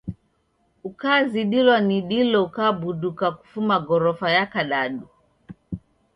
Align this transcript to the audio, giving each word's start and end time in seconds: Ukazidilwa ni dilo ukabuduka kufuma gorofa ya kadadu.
Ukazidilwa 0.83 1.79
ni 1.81 2.01
dilo 2.01 2.43
ukabuduka 2.43 3.31
kufuma 3.31 3.79
gorofa 3.79 4.31
ya 4.31 4.45
kadadu. 4.45 5.07